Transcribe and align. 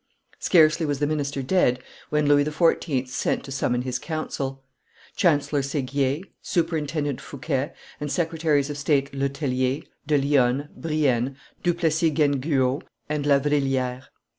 Scarcely 0.39 0.83
was 0.87 0.97
the 0.97 1.05
minister 1.05 1.43
dead, 1.43 1.77
when 2.09 2.25
Louis 2.27 2.43
XIV. 2.43 3.07
sent 3.07 3.43
to 3.43 3.51
summon 3.51 3.83
his 3.83 3.99
council: 3.99 4.63
Chancellor 5.15 5.61
Seguier, 5.61 6.23
Superintendent 6.41 7.21
Fouquet, 7.21 7.73
and 7.99 8.11
Secretaries 8.11 8.71
of 8.71 8.79
State 8.79 9.13
Le 9.13 9.29
Tellier, 9.29 9.83
de 10.07 10.17
Lionne, 10.17 10.69
Brienne, 10.75 11.35
Duplessis 11.61 12.09
Gueneguaud, 12.15 12.81
and 13.09 13.27
La 13.27 13.37
Vrilliere. 13.37 14.05